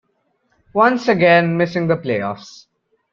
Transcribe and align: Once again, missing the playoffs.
Once 0.73 1.07
again, 1.07 1.55
missing 1.57 1.85
the 1.85 1.95
playoffs. 1.95 2.65